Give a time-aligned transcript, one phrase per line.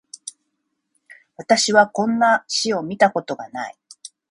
[1.37, 3.77] 私はこんな詩を見たことがない